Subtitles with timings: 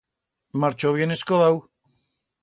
[0.61, 1.61] Marchó bien escodau!